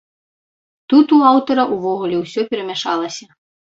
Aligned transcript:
Тут 0.93 1.13
у 1.17 1.21
аўтара 1.31 1.67
ўвогуле 1.75 2.15
ўсё 2.25 2.41
перамяшалася. 2.55 3.23